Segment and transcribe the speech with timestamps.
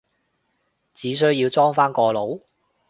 [0.95, 2.41] 只需要裝返個腦？